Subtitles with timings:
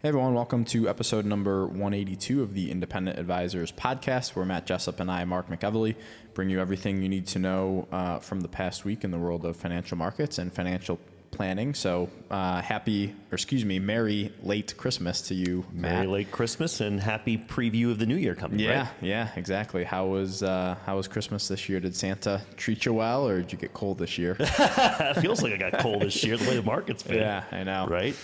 [0.00, 5.00] Hey everyone, welcome to episode number 182 of the Independent Advisors podcast, where Matt Jessup
[5.00, 5.96] and I, Mark McEvely,
[6.34, 9.44] bring you everything you need to know uh, from the past week in the world
[9.44, 11.00] of financial markets and financial
[11.32, 11.74] planning.
[11.74, 15.92] So uh, happy, or excuse me, merry late Christmas to you, Matt.
[15.94, 18.60] Merry late Christmas and happy preview of the new year coming.
[18.60, 18.88] Yeah, right?
[19.00, 19.82] yeah, exactly.
[19.82, 21.80] How was uh, how was Christmas this year?
[21.80, 24.36] Did Santa treat you well, or did you get cold this year?
[24.38, 27.18] it feels like I got cold this year the way the market's been.
[27.18, 27.88] Yeah, I know.
[27.88, 28.14] Right.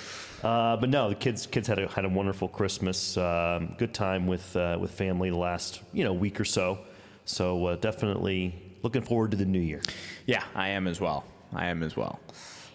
[0.44, 3.16] Uh, but no, the kids kids had a had a wonderful Christmas.
[3.16, 6.78] Um, good time with uh, with family the last you know week or so.
[7.24, 9.80] So uh, definitely looking forward to the new year.
[10.26, 11.24] Yeah, I am as well.
[11.54, 12.20] I am as well.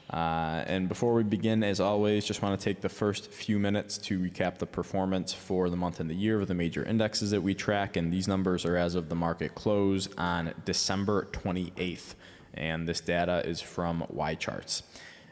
[0.10, 4.00] Uh, and before we begin, as always, just want to take the first few minutes
[4.00, 7.42] to recap the performance for the month and the year of the major indexes that
[7.42, 7.96] we track.
[7.96, 12.16] And these numbers are as of the market close on December 28th.
[12.56, 14.82] And this data is from YCharts.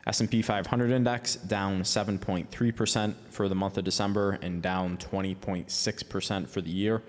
[0.08, 6.70] S&P 500 index down 7.3% for the month of December and down 20.6% for the
[6.70, 7.04] year.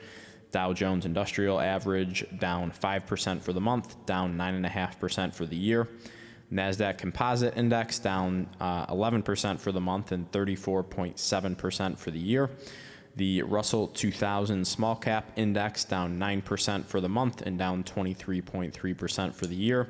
[0.50, 5.88] Dow Jones Industrial Average down 5% for the month, down 9.5% for the year.
[6.52, 12.50] NASDAQ Composite Index down uh, 11% for the month and 34.7% for the year.
[13.14, 19.46] The Russell 2000 Small Cap Index down 9% for the month and down 23.3% for
[19.46, 19.88] the year.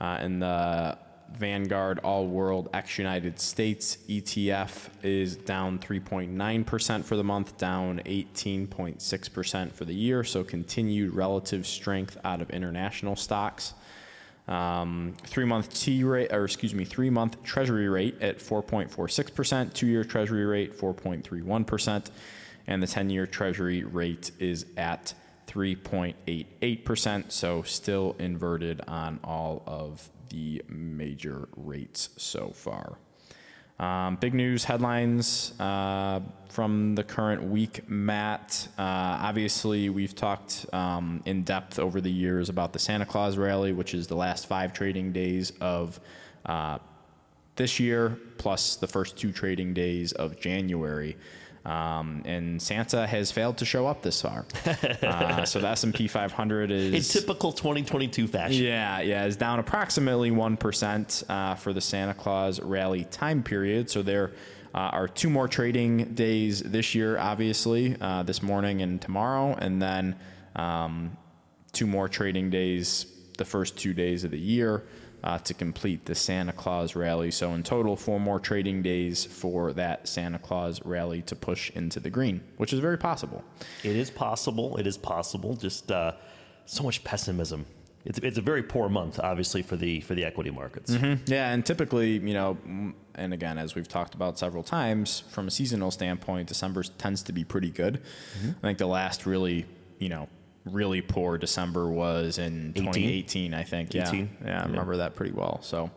[0.00, 0.98] Uh, and the
[1.36, 9.72] Vanguard All World X United States ETF is down 3.9% for the month, down 18.6%
[9.72, 10.24] for the year.
[10.24, 13.74] So continued relative strength out of international stocks.
[14.48, 19.86] Um, three month T rate, or excuse me, three month Treasury rate at 4.46%, two
[19.86, 22.10] year Treasury rate 4.31%,
[22.66, 25.14] and the 10 year Treasury rate is at
[25.46, 27.30] 3.88%.
[27.30, 32.96] So still inverted on all of the major rates so far.
[33.78, 38.68] Um, big news headlines uh, from the current week, Matt.
[38.78, 43.72] Uh, obviously, we've talked um, in depth over the years about the Santa Claus rally,
[43.72, 46.00] which is the last five trading days of
[46.46, 46.78] uh,
[47.56, 51.16] this year, plus the first two trading days of January.
[51.64, 54.44] Um, and Santa has failed to show up this far.
[55.02, 58.62] Uh, so the S&P 500 is in typical 2022 fashion.
[58.62, 63.90] Yeah, yeah, is down approximately one percent uh, for the Santa Claus rally time period.
[63.90, 64.32] So there
[64.74, 69.82] uh, are two more trading days this year, obviously, uh, this morning and tomorrow, and
[69.82, 70.16] then
[70.56, 71.16] um,
[71.72, 73.06] two more trading days
[73.38, 74.84] the first two days of the year
[75.24, 77.30] uh, to complete the Santa Claus rally.
[77.30, 82.00] So, in total, four more trading days for that Santa Claus rally to push into
[82.00, 83.44] the green, which is very possible.
[83.82, 84.76] It is possible.
[84.76, 85.54] It is possible.
[85.54, 86.12] Just uh,
[86.66, 87.66] so much pessimism.
[88.04, 90.92] It's, it's a very poor month, obviously, for the for the equity markets.
[90.92, 91.32] Mm-hmm.
[91.32, 92.58] Yeah, and typically, you know,
[93.14, 97.32] and again, as we've talked about several times, from a seasonal standpoint, December tends to
[97.32, 98.02] be pretty good.
[98.38, 98.50] Mm-hmm.
[98.58, 99.66] I think the last really,
[99.98, 100.28] you know,
[100.64, 103.94] really poor December was in 2018, I think.
[103.94, 104.30] 18?
[104.40, 104.46] Yeah.
[104.46, 104.98] Yeah, I remember yeah.
[104.98, 105.60] that pretty well.
[105.62, 105.90] So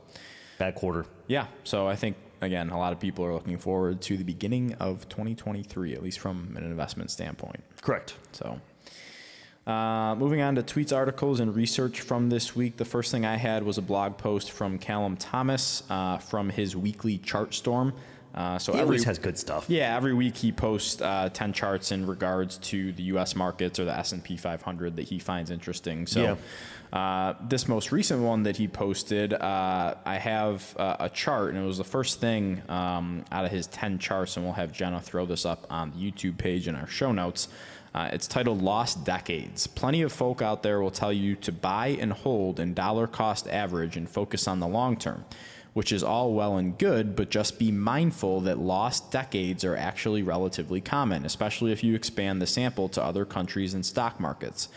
[0.57, 1.05] bad quarter.
[1.27, 1.47] Yeah.
[1.63, 5.07] So I think again, a lot of people are looking forward to the beginning of
[5.09, 7.63] 2023, at least from an investment standpoint.
[7.81, 8.15] Correct.
[8.31, 8.59] So
[9.67, 12.77] uh, moving on to tweets, articles, and research from this week.
[12.77, 16.75] The first thing I had was a blog post from Callum Thomas uh, from his
[16.75, 17.93] weekly chart storm.
[18.35, 19.65] Uh, so he every, always has good stuff.
[19.69, 23.35] Yeah, every week he posts uh, ten charts in regards to the U.S.
[23.35, 26.05] markets or the S and P 500 that he finds interesting.
[26.05, 26.21] So.
[26.21, 26.35] Yeah.
[26.93, 31.61] Uh, this most recent one that he posted, uh, I have uh, a chart, and
[31.61, 35.01] it was the first thing um, out of his 10 charts, and we'll have Jenna
[35.01, 37.49] throw this up on the YouTube page in our show notes.
[37.95, 39.67] Uh, it's titled Lost Decades.
[39.67, 43.47] Plenty of folk out there will tell you to buy and hold and dollar cost
[43.47, 45.23] average and focus on the long term
[45.75, 50.23] which is all well and good, but just be mindful that lost decades are actually
[50.23, 54.69] relatively common, especially if you expand the sample to other countries and stock markets.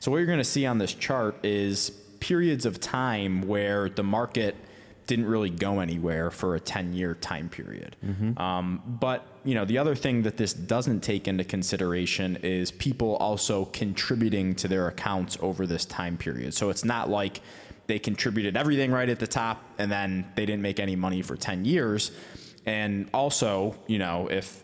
[0.00, 4.02] So, what you're going to see on this chart is periods of time where the
[4.02, 4.56] market
[5.06, 7.96] didn't really go anywhere for a 10 year time period.
[8.04, 8.38] Mm-hmm.
[8.38, 13.16] Um, but you know the other thing that this doesn't take into consideration is people
[13.16, 16.54] also contributing to their accounts over this time period.
[16.54, 17.40] So it's not like
[17.90, 21.36] they contributed everything right at the top and then they didn't make any money for
[21.36, 22.12] 10 years.
[22.64, 24.62] And also, you know, if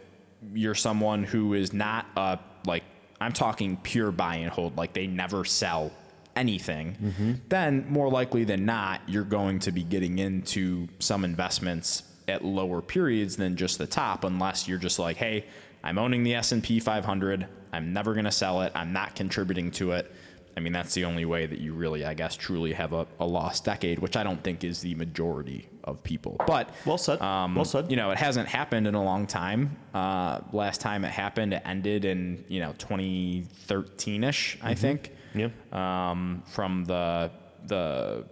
[0.54, 2.84] you're someone who is not a, like,
[3.20, 5.90] I'm talking pure buy and hold, like they never sell
[6.36, 7.32] anything, mm-hmm.
[7.48, 12.82] then more likely than not, you're going to be getting into some investments at lower
[12.82, 15.44] periods than just the top, unless you're just like, hey,
[15.82, 17.46] I'm owning the S&P 500.
[17.72, 18.72] I'm never going to sell it.
[18.74, 20.12] I'm not contributing to it.
[20.56, 23.26] I mean, that's the only way that you really, I guess, truly have a, a
[23.26, 26.36] lost decade, which I don't think is the majority of people.
[26.46, 27.20] But Well said.
[27.20, 27.90] Um, well said.
[27.90, 29.76] you know, it hasn't happened in a long time.
[29.92, 34.80] Uh, last time it happened, it ended in you know 2013 ish, I mm-hmm.
[34.80, 35.12] think.
[35.36, 36.10] Yeah.
[36.10, 37.30] Um, from the
[37.66, 38.24] the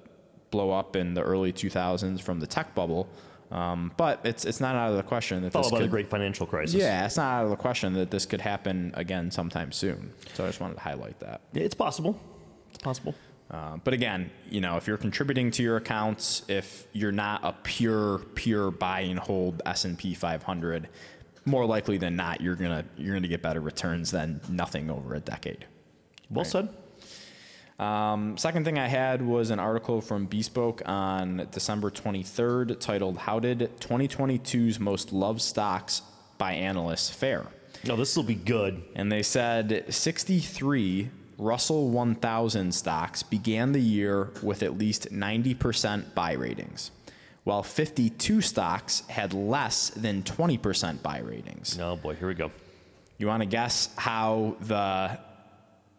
[0.50, 3.08] blow up in the early 2000s from the tech bubble.
[3.50, 5.90] Um, but it's it's not out of the question that Followed this by the could,
[5.90, 6.74] great financial crisis.
[6.74, 10.12] yeah, it's not out of the question that this could happen again sometime soon.
[10.32, 11.42] So I just wanted to highlight that.
[11.52, 12.18] It's possible.
[12.70, 13.14] It's possible.
[13.50, 17.52] Uh, but again, you know, if you're contributing to your accounts, if you're not a
[17.62, 20.88] pure pure buy and hold S and P 500,
[21.44, 25.20] more likely than not, you're gonna you're gonna get better returns than nothing over a
[25.20, 25.66] decade.
[26.30, 26.68] Well said.
[27.78, 33.40] Um, second thing I had was an article from Bespoke on December 23rd titled "How
[33.40, 36.02] Did 2022's Most Loved Stocks
[36.38, 37.46] by Analysts Fare?"
[37.84, 38.82] No, this will be good.
[38.94, 46.32] And they said 63 Russell 1000 stocks began the year with at least 90% buy
[46.32, 46.92] ratings,
[47.42, 51.78] while 52 stocks had less than 20% buy ratings.
[51.80, 52.52] Oh boy, here we go.
[53.18, 55.18] You want to guess how the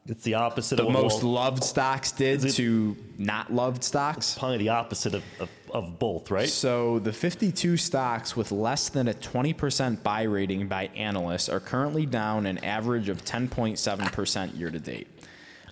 [0.07, 4.38] It's the opposite the of most loved stocks did it- to not loved stocks?
[4.38, 6.48] probably the opposite of, of, of both, right?
[6.48, 12.06] So the 52 stocks with less than a 20% buy rating by analysts are currently
[12.06, 15.07] down an average of 10.7% year to date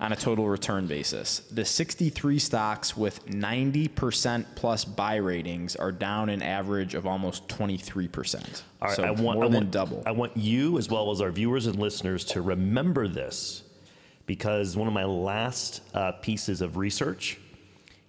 [0.01, 1.39] on a total return basis.
[1.51, 8.63] The 63 stocks with 90% plus buy ratings are down an average of almost 23%.
[8.81, 10.03] All right, so I want, more I than want- double.
[10.07, 13.63] I want you, as well as our viewers and listeners, to remember this
[14.25, 17.37] because one of my last uh, pieces of research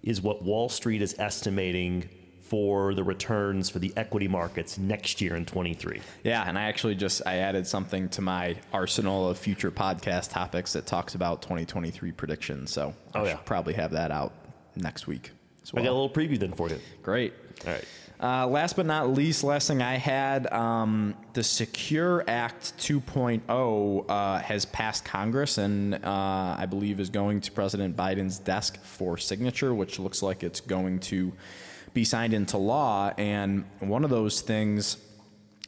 [0.03, 2.09] is what Wall Street is estimating
[2.43, 6.01] for the returns for the equity markets next year in 23.
[6.25, 10.75] Yeah, and I actually just I added something to my arsenal of future podcast topics
[10.75, 12.71] that talks about 2023 predictions.
[12.71, 13.37] So I Oh, should yeah.
[13.45, 14.35] probably have that out
[14.77, 15.31] next week
[15.63, 16.79] as I got a little preview then for you.
[17.03, 17.33] Great.
[17.67, 17.85] All right.
[18.23, 24.39] Uh, last but not least, last thing I had, um, the Secure Act 2.0 uh,
[24.39, 29.75] has passed Congress and uh, I believe is going to President Biden's desk for signature,
[29.75, 31.33] which looks like it's going to
[31.93, 33.13] be signed into law.
[33.19, 34.97] And one of those things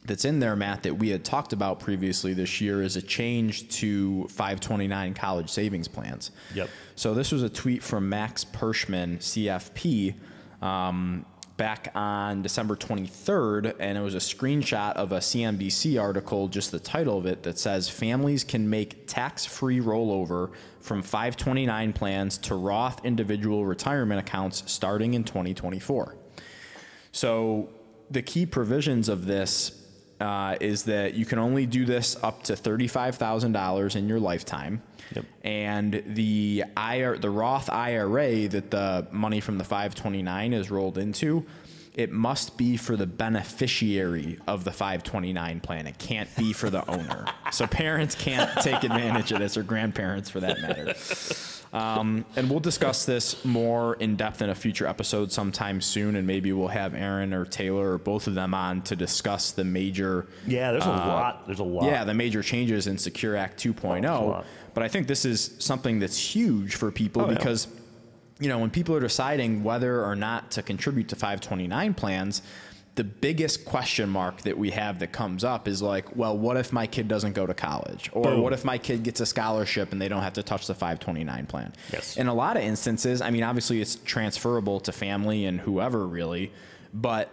[0.05, 3.69] that's in there, Matt, that we had talked about previously this year is a change
[3.81, 6.31] to 529 college savings plans.
[6.55, 6.71] Yep.
[6.95, 10.15] So this was a tweet from Max Pashman, CFP,
[10.63, 11.27] um,
[11.57, 16.79] back on December 23rd, and it was a screenshot of a CNBC article, just the
[16.79, 23.05] title of it, that says families can make tax-free rollover from 529 plans to Roth
[23.05, 26.17] individual retirement accounts starting in 2024.
[27.13, 27.71] So
[28.11, 29.83] the key provisions of this
[30.21, 34.21] uh, is that you can only do this up to thirty-five thousand dollars in your
[34.21, 34.83] lifetime,
[35.15, 35.25] Yep.
[35.45, 41.47] and the IR, the Roth IRA that the money from the 529 is rolled into.
[41.95, 45.87] It must be for the beneficiary of the 529 plan.
[45.87, 47.25] It can't be for the owner.
[47.53, 50.93] So parents can't take advantage of this, or grandparents for that matter.
[51.73, 56.27] Um, and we'll discuss this more in depth in a future episode sometime soon, and
[56.27, 60.27] maybe we'll have Aaron or Taylor or both of them on to discuss the major.
[60.47, 61.47] Yeah, there's a uh, lot.
[61.47, 61.85] There's a lot.
[61.85, 64.03] Yeah, the major changes in Secure Act 2.0.
[64.05, 64.47] lot.
[64.75, 67.35] But I think this is something that's huge for people Oh, yeah.
[67.37, 67.67] because,
[68.39, 72.43] you know, when people are deciding whether or not to contribute to 529 plans,
[72.97, 76.73] the biggest question mark that we have that comes up is like, well, what if
[76.73, 78.09] my kid doesn't go to college?
[78.13, 78.41] Or Boom.
[78.41, 81.47] what if my kid gets a scholarship and they don't have to touch the 529
[81.47, 81.75] plan?
[81.93, 82.17] Yes.
[82.17, 86.53] In a lot of instances, I mean, obviously it's transferable to family and whoever really,
[86.95, 87.31] but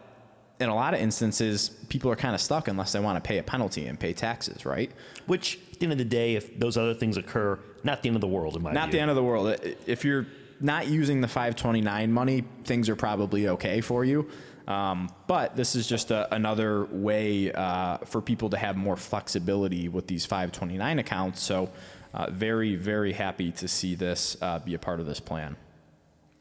[0.60, 3.38] in a lot of instances, people are kind of stuck unless they want to pay
[3.38, 4.91] a penalty and pay taxes, right?
[5.27, 8.15] Which, at the end of the day, if those other things occur, not the end
[8.17, 8.91] of the world, in my Not view.
[8.93, 9.58] the end of the world.
[9.88, 10.27] If you're
[10.60, 14.29] not using the 529 money, things are probably okay for you.
[14.67, 19.89] Um, but this is just a, another way uh, for people to have more flexibility
[19.89, 21.41] with these 529 accounts.
[21.41, 21.70] So,
[22.13, 25.58] uh, very, very happy to see this uh, be a part of this plan.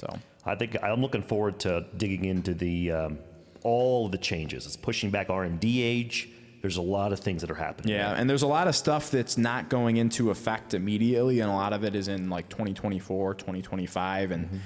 [0.00, 3.19] So, I think I'm looking forward to digging into the um,
[3.64, 4.67] all the changes.
[4.67, 6.29] It's pushing back RMD age.
[6.61, 7.93] There's a lot of things that are happening.
[7.93, 11.55] yeah, and there's a lot of stuff that's not going into effect immediately, and a
[11.55, 14.61] lot of it is in like 2024, 2025, and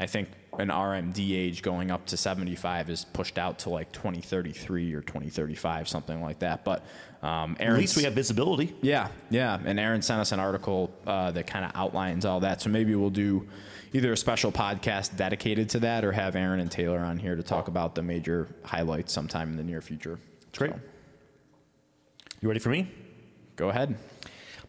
[0.00, 0.28] I think
[0.58, 5.88] an RMD age going up to 75 is pushed out to like 2033 or 2035,
[5.88, 6.64] something like that.
[6.64, 6.84] But
[7.22, 8.74] um, At least we have visibility.
[8.82, 9.58] yeah, yeah.
[9.64, 12.60] And Aaron sent us an article uh, that kind of outlines all that.
[12.60, 13.46] So maybe we'll do
[13.94, 17.42] either a special podcast dedicated to that or have Aaron and Taylor on here to
[17.42, 20.18] talk about the major highlights sometime in the near future.
[20.48, 20.72] It's great.
[20.72, 20.80] So,
[22.40, 22.90] You ready for me?
[23.56, 23.96] go ahead.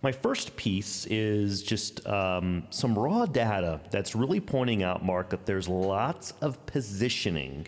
[0.03, 5.45] My first piece is just um, some raw data that's really pointing out, Mark, that
[5.45, 7.67] there's lots of positioning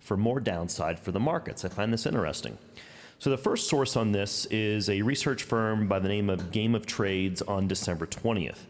[0.00, 1.64] for more downside for the markets.
[1.64, 2.58] I find this interesting.
[3.20, 6.74] So, the first source on this is a research firm by the name of Game
[6.74, 8.66] of Trades on December 20th.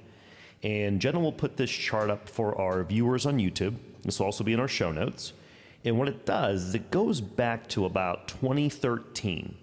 [0.63, 3.77] And Jenna will put this chart up for our viewers on YouTube.
[4.05, 5.33] This will also be in our show notes.
[5.87, 9.57] And what it does is it goes back to about 2013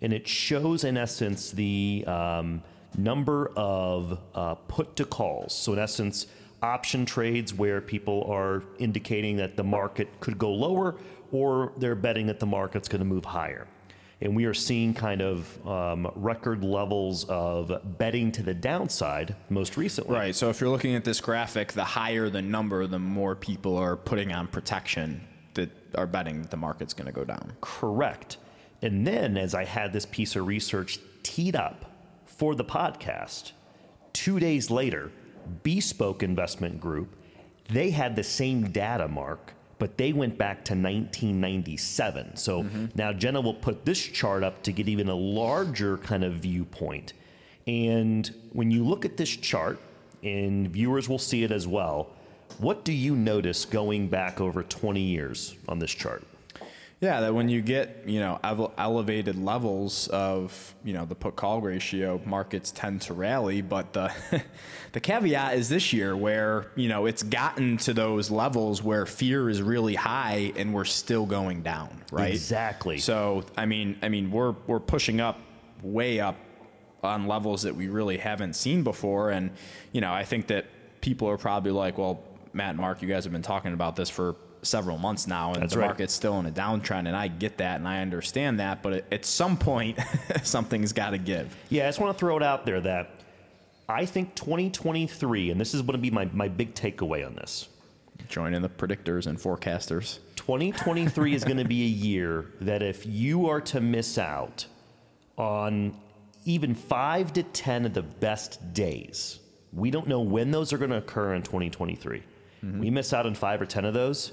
[0.00, 2.62] and it shows in essence the um,
[2.98, 5.54] number of uh, put to calls.
[5.54, 6.26] So in essence,
[6.62, 10.96] option trades where people are indicating that the market could go lower
[11.30, 13.66] or they're betting that the market's going to move higher.
[14.20, 19.76] And we are seeing kind of um, record levels of betting to the downside most
[19.76, 20.16] recently.
[20.16, 20.34] Right.
[20.34, 23.96] So if you're looking at this graphic, the higher the number, the more people are
[23.96, 25.20] putting on protection
[25.54, 27.52] that are betting that the market's going to go down.
[27.60, 28.38] Correct.
[28.82, 31.87] And then, as I had this piece of research teed up
[32.38, 33.50] for the podcast,
[34.12, 35.10] two days later,
[35.64, 37.16] Bespoke Investment Group,
[37.68, 42.36] they had the same data mark, but they went back to 1997.
[42.36, 42.86] So mm-hmm.
[42.94, 47.12] now Jenna will put this chart up to get even a larger kind of viewpoint.
[47.66, 49.80] And when you look at this chart,
[50.22, 52.10] and viewers will see it as well,
[52.58, 56.22] what do you notice going back over 20 years on this chart?
[57.00, 61.36] Yeah, that when you get you know ele- elevated levels of you know the put
[61.36, 63.62] call ratio, markets tend to rally.
[63.62, 64.12] But the
[64.92, 69.48] the caveat is this year where you know it's gotten to those levels where fear
[69.48, 72.32] is really high and we're still going down, right?
[72.32, 72.98] Exactly.
[72.98, 75.38] So I mean, I mean we're we're pushing up
[75.82, 76.36] way up
[77.04, 79.52] on levels that we really haven't seen before, and
[79.92, 80.66] you know I think that
[81.00, 84.10] people are probably like, well, Matt and Mark, you guys have been talking about this
[84.10, 85.86] for several months now, and That's the right.
[85.86, 89.24] market's still in a downtrend, and I get that and I understand that, but at
[89.24, 89.98] some point,
[90.42, 91.56] something's got to give.
[91.68, 93.10] Yeah, I just want to throw it out there that
[93.88, 97.68] I think 2023, and this is going to be my, my big takeaway on this
[98.28, 100.18] Join in the predictors and forecasters.
[100.36, 104.66] 2023 is going to be a year that if you are to miss out
[105.36, 105.96] on
[106.44, 109.38] even five to 10 of the best days,
[109.72, 112.22] we don't know when those are going to occur in 2023.
[112.64, 112.80] Mm-hmm.
[112.80, 114.32] We miss out on five or 10 of those,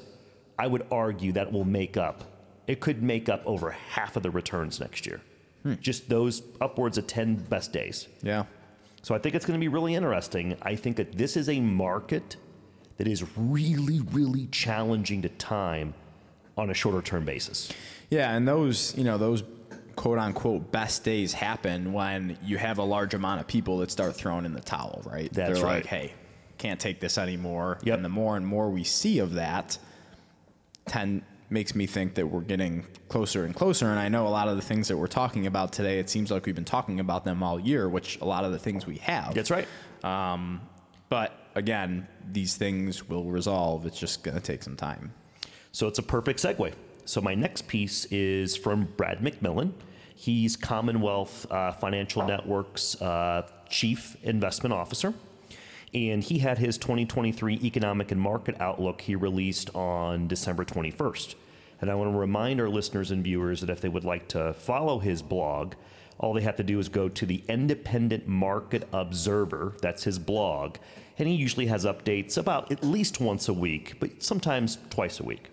[0.58, 2.24] I would argue that will make up,
[2.68, 5.22] it could make up over half of the returns next year.
[5.64, 5.74] Hmm.
[5.82, 8.08] Just those upwards of 10 best days.
[8.22, 8.46] Yeah.
[9.02, 10.58] So I think it's going to be really interesting.
[10.62, 12.38] I think that this is a market
[12.98, 15.94] that is really, really challenging to time
[16.58, 17.72] on a shorter term basis.
[18.10, 19.44] Yeah, and those, you know, those
[19.96, 24.16] quote unquote best days happen when you have a large amount of people that start
[24.16, 25.32] throwing in the towel, right?
[25.32, 25.76] That's They're right.
[25.76, 26.14] like, hey,
[26.58, 27.80] can't take this anymore.
[27.84, 27.98] Yep.
[27.98, 29.78] And the more and more we see of that,
[30.88, 33.90] tend makes me think that we're getting closer and closer.
[33.90, 36.32] And I know a lot of the things that we're talking about today, it seems
[36.32, 38.98] like we've been talking about them all year, which a lot of the things we
[38.98, 39.34] have.
[39.34, 39.68] That's right.
[40.04, 40.62] Um,
[41.10, 43.86] but again, these things will resolve.
[43.86, 45.14] It's just going to take some time.
[45.72, 46.74] So it's a perfect segue.
[47.06, 49.74] So my next piece is from Brad McMillan.
[50.16, 55.14] He's Commonwealth uh, Financial Network's uh, chief investment officer.
[55.96, 61.36] And he had his 2023 economic and market outlook he released on December 21st.
[61.80, 64.54] And I want to remind our listeners and viewers that if they would like to
[64.56, 65.76] follow his blog,
[66.20, 69.78] all they have to do is go to the Independent Market Observer.
[69.82, 70.76] That's his blog.
[71.18, 75.24] And he usually has updates about at least once a week, but sometimes twice a
[75.24, 75.50] week.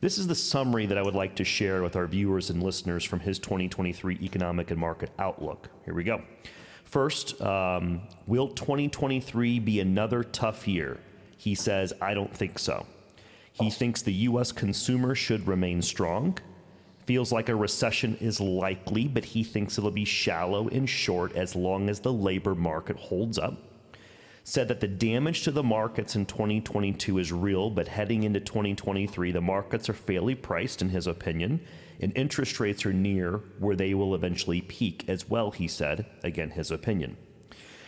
[0.00, 3.02] This is the summary that I would like to share with our viewers and listeners
[3.02, 5.68] from his 2023 economic and market outlook.
[5.84, 6.22] Here we go.
[6.84, 10.98] First, um, will 2023 be another tough year?
[11.36, 12.86] He says, I don't think so.
[13.52, 14.52] He thinks the U.S.
[14.52, 16.38] consumer should remain strong.
[17.06, 21.54] Feels like a recession is likely, but he thinks it'll be shallow and short as
[21.54, 23.58] long as the labor market holds up
[24.44, 29.32] said that the damage to the markets in 2022 is real, but heading into 2023,
[29.32, 31.58] the markets are fairly priced, in his opinion,
[32.00, 36.06] and interest rates are near where they will eventually peak as well, he said.
[36.22, 37.16] Again, his opinion.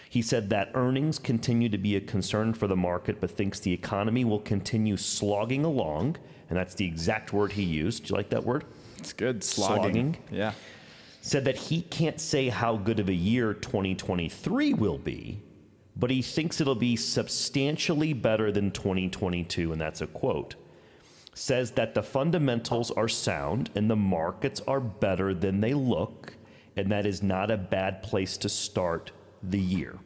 [0.08, 3.72] He said that earnings continue to be a concern for the market, but thinks the
[3.72, 6.16] economy will continue slogging along,
[6.48, 8.04] and that's the exact word he used.
[8.04, 8.64] Do you like that word?
[8.98, 9.42] It's good.
[9.44, 9.82] Slogging.
[9.82, 10.16] Slogging.
[10.30, 10.52] Yeah.
[11.20, 15.42] said that he can't say how good of a year 2023 will be,
[15.96, 20.54] but he thinks it'll be substantially better than 2022, and that's a quote.
[21.38, 26.32] Says that the fundamentals are sound and the markets are better than they look,
[26.76, 29.12] and that is not a bad place to start
[29.42, 29.98] the year.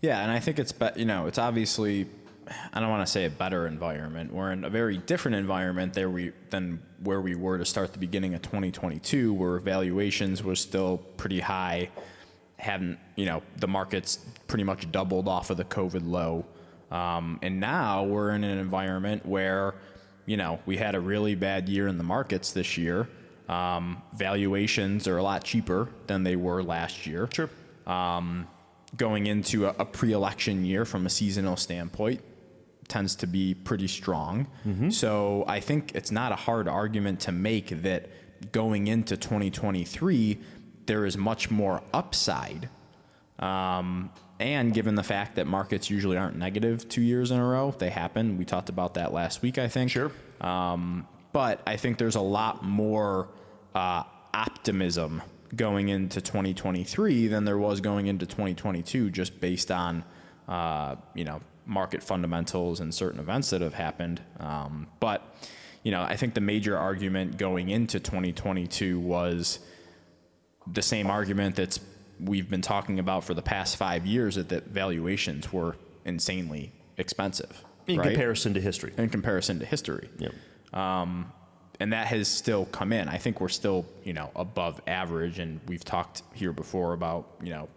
[0.00, 2.06] Yeah, and I think it's be- you know it's obviously
[2.72, 4.32] I don't want to say a better environment.
[4.32, 7.98] We're in a very different environment there we than where we were to start the
[7.98, 11.90] beginning of 2022, where valuations were still pretty high.
[12.56, 16.44] Hadn't you know the markets pretty much doubled off of the COVID low,
[16.92, 19.74] um, and now we're in an environment where
[20.26, 23.08] you know we had a really bad year in the markets this year.
[23.48, 27.28] Um, valuations are a lot cheaper than they were last year.
[27.32, 27.50] Sure.
[27.86, 28.46] Um,
[28.96, 32.22] going into a, a pre-election year from a seasonal standpoint
[32.88, 34.46] tends to be pretty strong.
[34.90, 38.08] So I think it's not a hard argument to make that
[38.52, 40.38] going into 2023
[40.86, 42.68] there is much more upside.
[43.38, 44.10] Um,
[44.40, 47.90] and given the fact that markets usually aren't negative two years in a row, they
[47.90, 48.36] happen.
[48.36, 49.90] We talked about that last week, I think.
[49.90, 50.10] Sure.
[50.40, 53.28] Um, but I think there's a lot more
[53.74, 55.22] uh, optimism
[55.54, 60.04] going into 2023 than there was going into 2022, just based on
[60.48, 64.20] uh, you know market fundamentals and certain events that have happened.
[64.38, 65.22] Um, but
[65.82, 69.60] you know, I think the major argument going into 2022 was
[70.66, 71.78] the same argument that's
[72.24, 77.64] we've been talking about for the past five years that, that valuations were insanely expensive
[77.86, 78.08] In right?
[78.08, 78.92] comparison to history.
[78.96, 80.08] in comparison to history.
[80.18, 80.28] Yeah.
[81.80, 83.08] and that has still come in.
[83.08, 87.50] I think we're still, you know, above average, and we've talked here before about, you
[87.50, 87.68] know,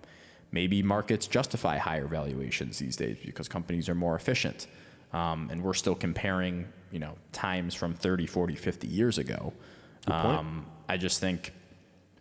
[0.51, 4.67] maybe markets justify higher valuations these days because companies are more efficient,
[5.13, 9.51] um, and we're still comparing, you know, times from 30, 40, 50 years ago.
[10.07, 11.51] Um, I just think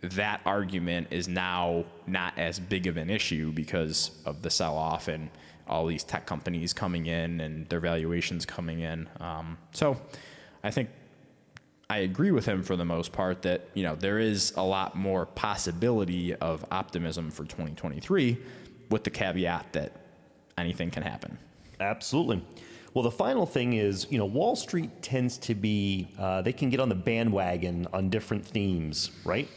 [0.01, 5.29] that argument is now not as big of an issue because of the sell-off and
[5.67, 9.09] all these tech companies coming in and their valuations coming in.
[9.19, 9.99] Um, so,
[10.63, 10.89] I think
[11.89, 14.95] I agree with him for the most part that you know there is a lot
[14.95, 18.37] more possibility of optimism for 2023,
[18.89, 19.93] with the caveat that
[20.57, 21.37] anything can happen.
[21.79, 22.43] Absolutely.
[22.93, 26.71] Well, the final thing is, you know, Wall Street tends to be, uh, they can
[26.71, 29.47] get on the bandwagon on different themes, right?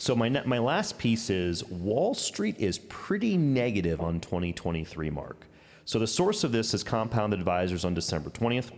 [0.00, 5.48] So my my last piece is Wall Street is pretty negative on 2023, Mark.
[5.84, 8.70] So the source of this is Compound Advisors on December 20th.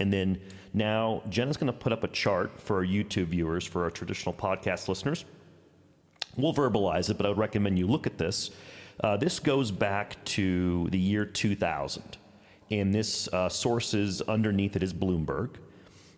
[0.00, 0.40] And then
[0.72, 4.34] now Jenna's going to put up a chart for our YouTube viewers, for our traditional
[4.34, 5.24] podcast listeners.
[6.36, 8.50] We'll verbalize it, but I would recommend you look at this.
[9.00, 12.18] Uh, this goes back to the year 2000,
[12.72, 15.56] and this uh, sources underneath it is Bloomberg,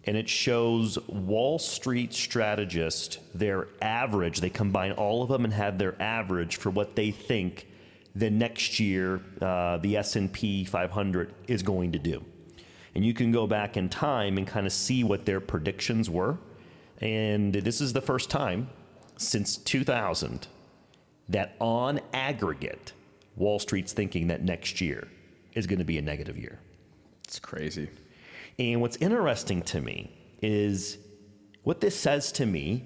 [0.06, 4.40] and it shows Wall Street strategists their average.
[4.40, 7.66] They combine all of them and have their average for what they think
[8.14, 12.24] the next year uh, the S&P 500 is going to do
[12.96, 16.38] and you can go back in time and kind of see what their predictions were.
[17.02, 18.70] And this is the first time
[19.18, 20.46] since 2000
[21.28, 22.94] that on aggregate,
[23.36, 25.08] Wall Street's thinking that next year
[25.52, 26.58] is going to be a negative year.
[27.24, 27.90] It's crazy.
[28.58, 30.10] And what's interesting to me
[30.42, 30.98] is
[31.62, 32.84] what this says to me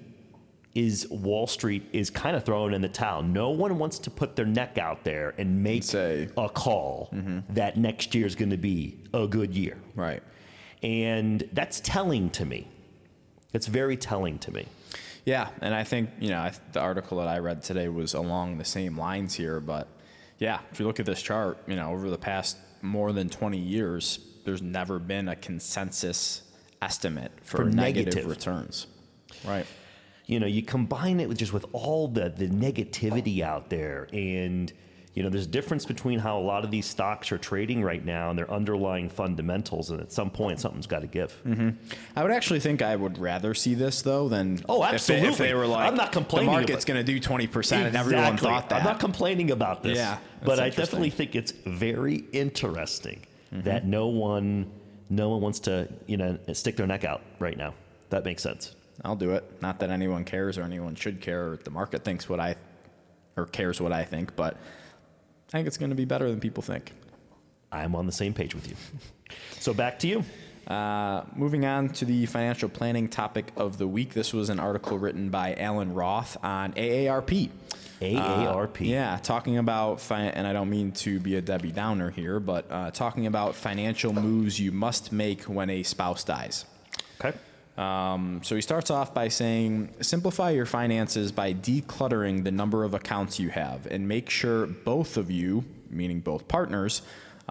[0.73, 3.23] is Wall Street is kind of throwing in the towel.
[3.23, 6.29] No one wants to put their neck out there and make Say.
[6.37, 7.39] a call mm-hmm.
[7.53, 9.77] that next year is going to be a good year.
[9.95, 10.23] Right.
[10.81, 12.67] And that's telling to me.
[13.53, 14.65] It's very telling to me.
[15.25, 18.57] Yeah, and I think you know I, the article that I read today was along
[18.57, 19.59] the same lines here.
[19.59, 19.87] But
[20.39, 23.59] yeah, if you look at this chart, you know over the past more than 20
[23.59, 26.43] years, there's never been a consensus
[26.81, 28.29] estimate for, For negative, negative.
[28.29, 28.87] returns.
[29.45, 29.65] Right.
[30.25, 34.71] You know, you combine it with just with all the, the negativity out there and
[35.13, 38.03] you know, there's a difference between how a lot of these stocks are trading right
[38.03, 41.37] now and their underlying fundamentals, and at some point, something's got to give.
[41.45, 41.71] Mm-hmm.
[42.15, 45.25] I would actually think I would rather see this though than Oh, if they, oh,
[45.25, 45.53] if they absolutely.
[45.55, 48.69] were like I'm not complaining the market's going to do 20 percent and everyone thought
[48.69, 48.79] that.
[48.79, 49.97] I'm not complaining about this.
[49.97, 53.63] Yeah, but I definitely think it's very interesting Mm-hmm.
[53.63, 54.71] that no one,
[55.09, 57.73] no one wants to, you know, stick their neck out right now.
[58.09, 58.75] That makes sense.
[59.03, 59.61] I'll do it.
[59.61, 61.51] Not that anyone cares or anyone should care.
[61.51, 62.55] Or the market thinks what I,
[63.35, 64.55] or cares what I think, but
[65.49, 66.93] I think it's going to be better than people think.
[67.71, 68.75] I'm on the same page with you.
[69.59, 70.23] So back to you.
[70.67, 74.13] Uh, moving on to the financial planning topic of the week.
[74.13, 77.49] This was an article written by Allan Roth on AARP.
[78.01, 78.81] AARP.
[78.81, 82.39] Uh, yeah, talking about, fi- and I don't mean to be a Debbie Downer here,
[82.39, 86.65] but uh, talking about financial moves you must make when a spouse dies.
[87.19, 87.37] Okay.
[87.77, 92.93] Um, so he starts off by saying, simplify your finances by decluttering the number of
[92.93, 97.01] accounts you have and make sure both of you, meaning both partners,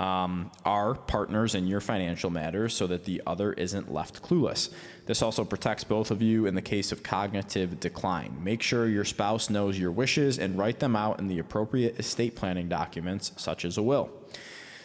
[0.01, 4.73] um, are partners in your financial matters so that the other isn't left clueless.
[5.05, 8.43] This also protects both of you in the case of cognitive decline.
[8.43, 12.35] Make sure your spouse knows your wishes and write them out in the appropriate estate
[12.35, 14.11] planning documents, such as a will.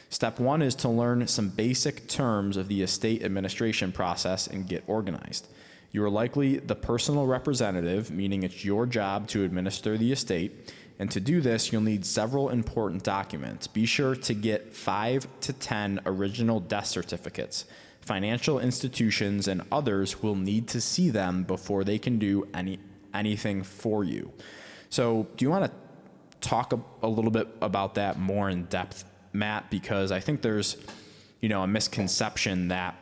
[0.09, 4.83] Step one is to learn some basic terms of the estate administration process and get
[4.85, 5.47] organized.
[5.93, 10.73] You are likely the personal representative, meaning it's your job to administer the estate.
[10.97, 13.67] And to do this, you'll need several important documents.
[13.67, 17.65] Be sure to get five to 10 original death certificates.
[18.01, 22.79] Financial institutions and others will need to see them before they can do any,
[23.13, 24.31] anything for you.
[24.89, 25.71] So, do you want to
[26.47, 29.03] talk a, a little bit about that more in depth,
[29.33, 29.69] Matt?
[29.69, 30.77] Because I think there's,
[31.41, 32.95] you know, a misconception that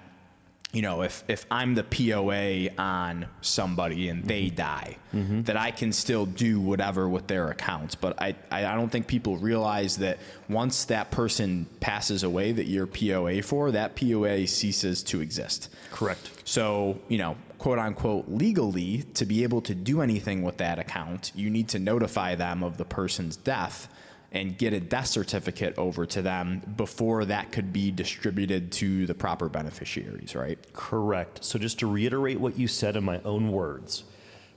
[0.73, 4.55] you know, if, if I'm the POA on somebody and they Mm-hmm.
[4.55, 4.97] die,
[5.43, 7.93] that I can still do whatever with their accounts.
[7.93, 10.17] But I, I I don't think people realize that
[10.49, 15.69] once that person passes away that you're POA for, that POA ceases to exist.
[15.91, 16.31] Correct.
[16.45, 21.31] So, you know, quote unquote, legally, to be able to do anything with that account,
[21.35, 23.87] you need to notify them of the person's death
[24.33, 29.13] and get a death certificate over to them before that could be distributed to the
[29.13, 30.57] proper beneficiaries, right?
[30.73, 31.45] Correct.
[31.45, 34.03] So, just to reiterate what you said in my own words,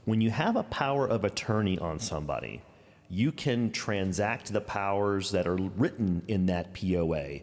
[0.07, 2.63] when you have a power of attorney on somebody,
[3.11, 7.41] you can transact the powers that are written in that POA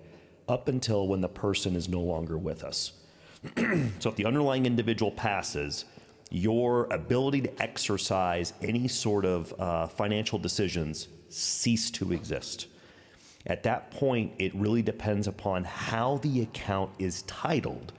[0.50, 2.94] up until when the person is no longer with us.
[4.00, 5.86] so, if the underlying individual passes,
[6.32, 12.68] your ability to exercise any sort of uh, financial decisions cease to exist.
[13.46, 17.92] At that point, it really depends upon how the account is titled,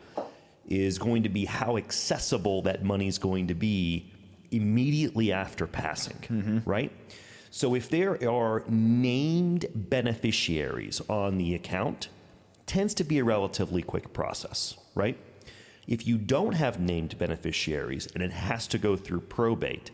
[0.67, 4.11] is going to be how accessible that money is going to be
[4.51, 6.59] immediately after passing, mm-hmm.
[6.65, 6.91] right?
[7.51, 12.09] So if there are named beneficiaries on the account,
[12.67, 15.19] tends to be a relatively quick process, right?
[15.87, 19.91] If you don't have named beneficiaries and it has to go through probate,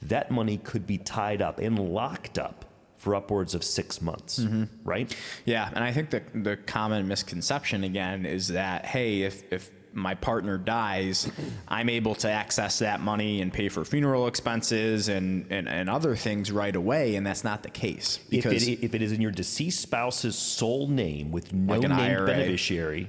[0.00, 2.65] that money could be tied up and locked up
[3.06, 4.44] for upwards of six months,
[4.82, 5.14] right?
[5.44, 10.16] Yeah, and I think the the common misconception again is that hey, if if my
[10.16, 11.30] partner dies,
[11.68, 16.16] I'm able to access that money and pay for funeral expenses and, and, and other
[16.16, 18.18] things right away, and that's not the case.
[18.24, 21.82] If Because it, if it is in your deceased spouse's sole name with no Like
[21.82, 22.26] named IRA.
[22.26, 23.08] beneficiary,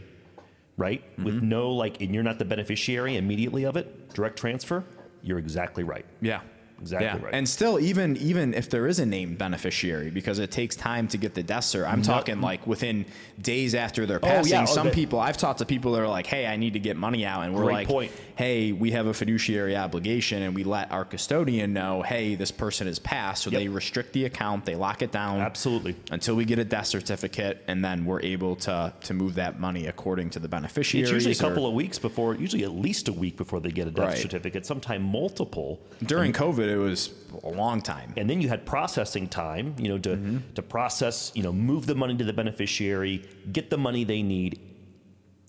[0.78, 1.04] right?
[1.18, 1.50] With mm-hmm.
[1.50, 4.84] no, like, and you're not the beneficiary immediately of it, direct transfer,
[5.24, 6.06] you're exactly right.
[6.22, 6.42] yeah.
[6.80, 7.18] Exactly yeah.
[7.26, 7.34] right.
[7.34, 11.18] And still, even even if there is a named beneficiary, because it takes time to
[11.18, 13.06] get the death cert, I'm talking like within
[13.42, 14.34] days after their Oh, yeah.
[14.36, 14.58] passing.
[14.60, 16.80] Oh, Some that- people, I've talked to people that are like, "Hey, I need to
[16.80, 18.12] get money out," and we're Great like, point.
[18.36, 22.86] "Hey, we have a fiduciary obligation," and we let our custodian know, "Hey, this person
[22.88, 23.60] has passed," so Yep.
[23.60, 25.96] they restrict the account, they lock it down, Absolutely.
[26.12, 29.88] until we get a death certificate, and then we're able to to move that money
[29.88, 31.04] according to the beneficiary.
[31.04, 33.72] It's usually a or- couple of weeks before, usually at least a week before they
[33.72, 34.18] get a death Right.
[34.18, 35.80] certificate, sometime multiple.
[36.06, 37.10] during COVID, it was
[37.44, 38.14] a long time.
[38.18, 40.38] And then you had processing time, you know, to, Mm-hmm.
[40.56, 44.60] to process, you know, move the money to the beneficiary, get the money they need.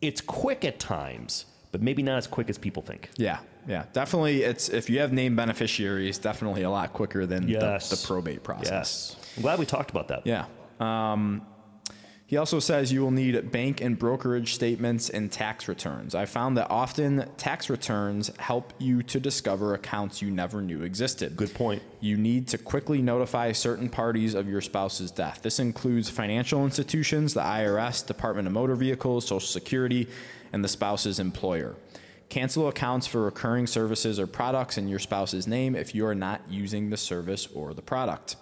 [0.00, 3.10] It's quick at times, but maybe not as quick as people think.
[3.16, 4.42] Yeah, yeah, definitely.
[4.42, 7.90] It's if you have named beneficiaries, definitely a lot quicker than Yes.
[7.90, 9.16] the, the probate process.
[9.16, 9.16] Yes.
[9.36, 10.22] I'm glad we talked about that.
[10.26, 10.46] Yeah.
[10.80, 11.44] Um,
[12.28, 16.14] he also says you will need bank and brokerage statements and tax returns.
[16.14, 21.36] I found that often tax returns help you to discover accounts you never knew existed.
[21.36, 21.82] Good point.
[22.00, 25.40] You need to quickly notify certain parties of your spouse's death.
[25.40, 30.06] This includes financial institutions, the IRS, Department of Motor Vehicles, Social Security,
[30.52, 31.76] and the spouse's employer.
[32.28, 36.42] Cancel accounts for recurring services or products in your spouse's name if you are not
[36.46, 38.36] using the service or the product.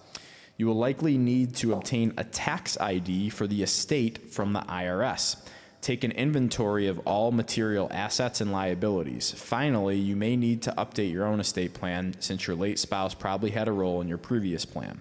[0.57, 5.37] You will likely need to obtain a tax ID for the estate from the IRS.
[5.83, 9.33] Take an inventory of all material assets and liabilities.
[9.33, 13.51] Finally, you may need to update your own estate plan since your late spouse probably
[13.51, 15.01] had a role in your previous plan.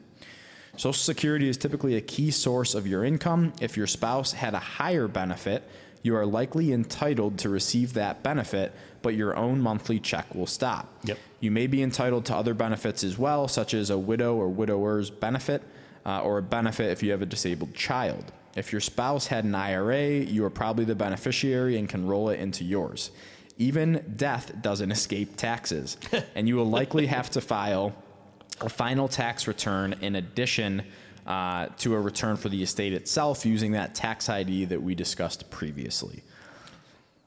[0.77, 3.53] Social Security is typically a key source of your income.
[3.61, 5.63] If your spouse had a higher benefit,
[6.05, 10.87] you are likely entitled to receive that benefit, but your own monthly check will stop.
[11.03, 11.17] Yep.
[11.39, 15.09] You may be entitled to other benefits as well, such as a widow or widower's
[15.09, 15.63] benefit,
[16.05, 18.31] uh, or a benefit if you have a disabled child.
[18.55, 22.39] If your spouse had an IRA, you are probably the beneficiary and can roll it
[22.39, 23.09] into yours.
[23.57, 25.97] Even death doesn't escape taxes,
[26.35, 27.95] and you will likely have to file
[28.61, 30.83] a final tax return in addition
[31.25, 35.49] uh, to a return for the estate itself using that tax ID that we discussed
[35.49, 36.23] previously.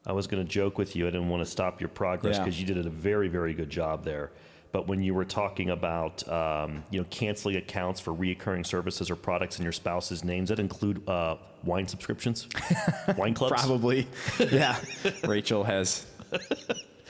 [0.05, 1.05] I was going to joke with you.
[1.07, 2.43] I didn't want to stop your progress Yeah.
[2.45, 4.31] because you did a very, very good job there.
[4.71, 9.15] But when you were talking about um, you know canceling accounts for reoccurring services or
[9.15, 12.47] products in your spouse's names, that include uh, wine subscriptions,
[13.17, 13.53] wine clubs.
[13.61, 14.07] Probably.
[14.51, 14.79] Yeah.
[15.25, 16.05] Rachel has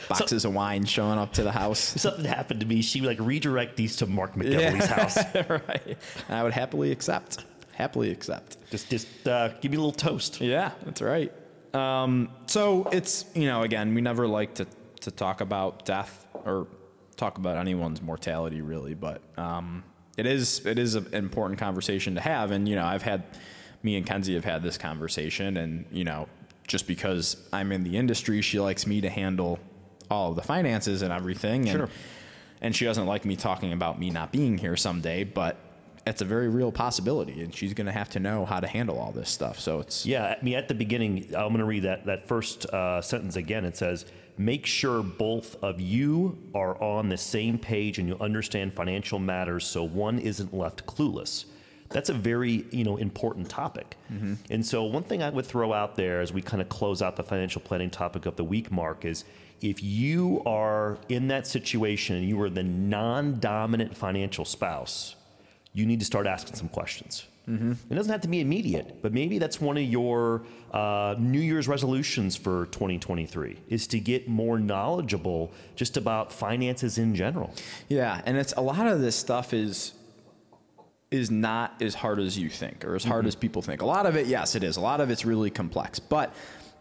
[0.08, 1.80] boxes of wine showing up to the house.
[2.02, 5.18] Something happened to me, she would like redirect these to Mark McEvely's house.
[5.50, 5.98] right.
[6.30, 7.46] I would happily accept.
[7.74, 8.58] Happily accept.
[8.72, 10.42] Just just uh, give me a little toast.
[10.42, 11.32] Yeah, that's right.
[11.74, 14.68] Um, so it's you know again we never like to
[15.02, 16.68] to talk about death or
[17.16, 19.84] talk about anyone's mortality really, but um,
[20.18, 23.24] it is it is an important conversation to have, and you know I've had
[23.84, 26.28] me and Kenzie have had this conversation, and you know
[26.68, 29.60] just because I'm in the industry, she likes me to handle
[30.10, 31.90] all of the finances and everything, and Sure.
[32.62, 35.58] and she doesn't like me talking about me not being here someday, but.
[36.08, 38.98] It's a very real possibility, and she's going to have to know how to handle
[38.98, 39.60] all this stuff.
[39.60, 42.66] So it's Yeah, I mean, at the beginning, I'm going to read that, that first
[42.68, 43.64] uh, sentence again.
[43.64, 48.74] It says, Make sure both of you are on the same page and you understand
[48.74, 51.46] financial matters so one isn't left clueless.
[51.90, 53.96] That's a very you know important topic.
[54.50, 57.18] And so one thing I would throw out there as we kind of close out
[57.18, 59.26] the financial planning topic of the week, Mark, is
[59.62, 65.16] if you are in that situation and you are the non-dominant financial spouse,
[65.74, 67.26] you need to start asking some questions.
[67.90, 71.68] It doesn't have to be immediate, but maybe that's one of your uh, New Year's
[71.68, 77.52] resolutions for 2023 is to get more knowledgeable just about finances in general.
[77.88, 79.94] Yeah, and it's a lot of this stuff is
[81.10, 83.82] is not as hard as you think or as hard as people think.
[83.82, 84.78] A lot of it, yes, it is.
[84.78, 86.32] A lot of it's really complex, but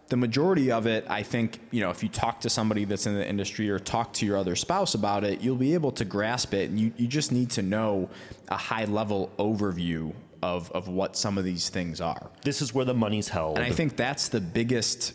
[0.09, 3.15] the majority of it, I think, you know, if you talk to somebody that's in
[3.15, 6.55] the industry or talk to your other spouse about it, you'll be able to grasp
[6.55, 6.71] it.
[6.71, 8.09] And you, you just need to know
[8.49, 12.31] a high level overview of, of what some of these things are.
[12.43, 13.59] This is where the money's held.
[13.59, 15.13] And I think that's the biggest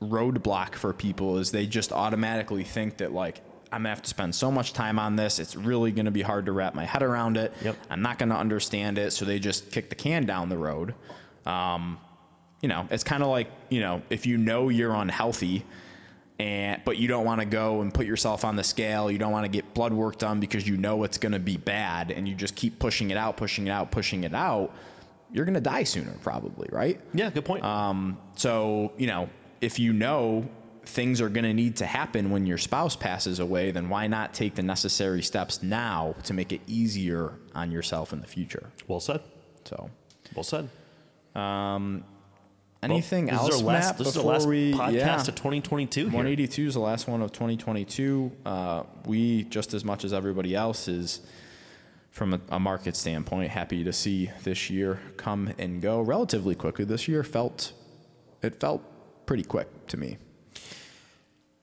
[0.00, 4.34] roadblock for people is they just automatically think that like I'm gonna have to spend
[4.34, 5.38] so much time on this.
[5.38, 7.54] It's really gonna be hard to wrap my head around it.
[7.62, 7.76] Yep.
[7.88, 10.94] I'm not gonna understand it, so they just kick the can down the road.
[11.46, 11.98] Um,
[12.62, 15.64] you know, it's kind of like you know if you know you're unhealthy.
[16.38, 19.08] And, but you don't want to go and put yourself on the scale.
[19.12, 21.56] You don't want to get blood work done because you know it's going to be
[21.56, 24.74] bad, and you just keep pushing it out, pushing it out, pushing it out.
[25.30, 26.98] You're going to die sooner, probably, right?
[27.14, 27.62] yeah, good point.
[27.62, 29.28] Um, so, you know,
[29.60, 30.48] if you know
[30.84, 34.34] things are going to need to happen when your spouse passes away, then why not
[34.34, 38.70] take the necessary steps now to make it easier on yourself in the future?
[38.88, 39.20] well said.
[39.64, 39.90] So,
[40.34, 40.68] Well said.
[42.82, 45.16] Anything Well, else, is last, Matt, this is our before last we podcast yeah.
[45.20, 48.32] of 2022 182 is the last one of 2022.
[48.44, 51.20] Uh, we, just as much as everybody else, is
[52.10, 56.84] from a, a market standpoint, happy to see this year come and go relatively quickly.
[56.84, 57.72] This year felt,
[58.42, 58.82] it felt
[59.26, 60.18] pretty quick to me.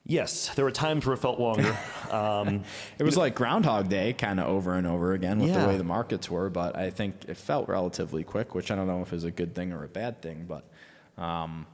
[0.06, 1.78] Yes, there were times where it felt longer.
[2.10, 2.64] Um,
[2.98, 5.62] It was like Groundhog Day, kind of over and over again with Yeah.
[5.62, 8.88] the way the markets were, but I think it felt relatively quick, which I don't
[8.88, 10.64] know if is a good thing or a bad thing, but
[11.20, 11.66] um,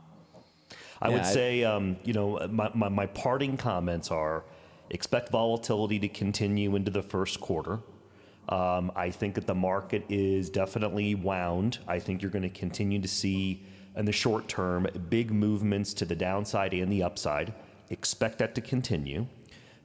[1.01, 4.43] I Yeah, would I- say, um, you know, my, my, my parting comments are
[4.89, 7.79] expect volatility to continue into the first quarter.
[8.49, 11.79] Um, I think that the market is definitely wound.
[11.87, 13.63] I think you're going to continue to see,
[13.95, 17.53] in the short term, big movements to the downside and the upside.
[17.89, 19.25] Expect that to continue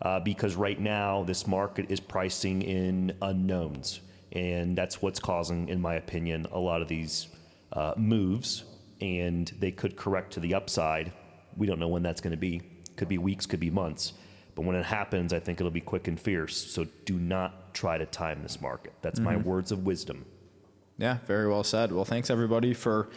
[0.03, 4.01] uh, because right now this market is pricing in unknowns.
[4.33, 7.29] And that's what's causing, in my opinion, a lot of these
[7.73, 8.65] uh, moves.
[9.01, 11.13] And they could correct to the upside.
[11.57, 12.63] We don't know when that's going to be.
[12.97, 14.13] Could be weeks, could be months.
[14.55, 16.57] But when it happens, I think it'll be quick and fierce.
[16.57, 18.93] So do not try to time this market.
[19.01, 19.49] That's my mm-hmm.
[19.49, 20.27] words of wisdom.
[20.99, 21.93] Yeah, very well said.
[21.93, 23.09] Well, thanks everybody for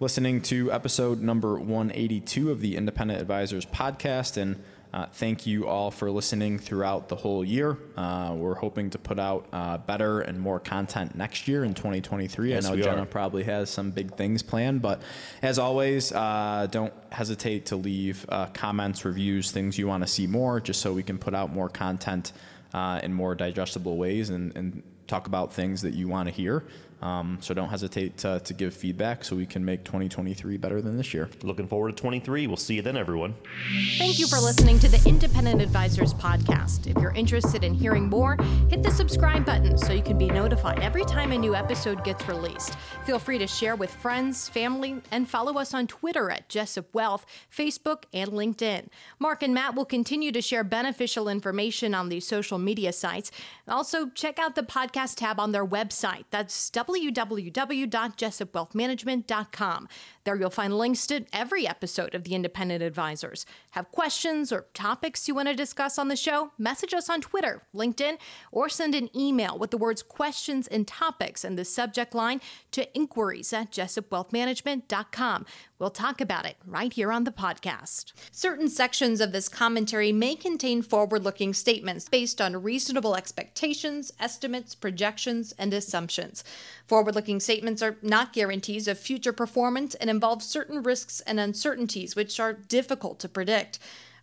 [0.00, 4.38] listening to episode number 182 of the Independent Advisors podcast.
[4.38, 4.62] And
[4.96, 7.76] uh, thank you all for listening throughout the whole year.
[7.98, 12.48] Uh, we're hoping to put out uh, better and more content next year in 2023.
[12.48, 13.06] Yes, I know Jenna are.
[13.06, 15.02] probably has some big things planned, but
[15.42, 20.26] as always, uh, don't hesitate to leave uh, comments, reviews, things you want to see
[20.26, 22.32] more, just so we can put out more content
[22.72, 26.64] uh, in more digestible ways and, and talk about things that you want to hear.
[27.02, 30.96] Um, so don't hesitate to, to give feedback so we can make 2023 better than
[30.96, 31.28] this year.
[31.42, 32.46] Looking forward to 23.
[32.46, 33.34] We'll see you then, everyone.
[33.98, 36.86] Thank you for listening to the Independent Advisors Podcast.
[36.86, 38.36] If you're interested in hearing more,
[38.70, 42.26] hit the subscribe button so you can be notified every time a new episode gets
[42.28, 42.76] released.
[43.04, 47.26] Feel free to share with friends, family, and follow us on Twitter at Jessup Wealth,
[47.54, 48.86] Facebook, and LinkedIn.
[49.18, 53.30] Mark and Matt will continue to share beneficial information on these social media sites.
[53.68, 56.24] Also, check out the podcast tab on their website.
[56.30, 56.54] That's
[56.96, 59.88] www.jessupwealthmanagement.com.
[60.24, 63.46] There you'll find links to every episode of The Independent Advisors.
[63.72, 66.52] Have questions or topics you want to discuss on the show?
[66.58, 68.18] Message us on Twitter, LinkedIn,
[68.50, 72.40] or send an email with the words questions and topics in the subject line
[72.72, 75.46] to inquiries at jessupwealthmanagement.com.
[75.78, 78.12] We'll talk about it right here on the podcast.
[78.32, 84.74] Certain sections of this commentary may contain forward looking statements based on reasonable expectations, estimates,
[84.74, 86.42] projections, and assumptions.
[86.86, 92.14] Forward looking statements are not guarantees of future performance and involve certain risks and uncertainties
[92.14, 93.80] which are difficult to predict.